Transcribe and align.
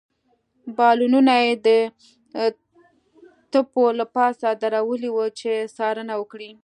بالونونه 0.77 1.33
يې 1.43 1.53
د 1.65 1.67
تپو 3.51 3.83
له 3.99 4.05
پاسه 4.15 4.47
درولي 4.63 5.09
ول، 5.13 5.29
چې 5.39 5.51
څارنه 5.75 6.13
وکړي. 6.21 6.51